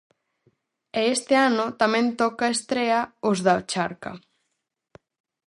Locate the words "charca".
3.71-4.11